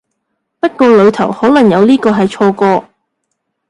[0.59, 2.87] 不過裡頭可能有呢個係錯個